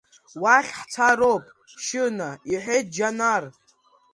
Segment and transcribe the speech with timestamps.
[0.43, 1.43] Уахь ҳцароуп,
[1.83, 3.43] Шьына,— иҳәеит Џьанар.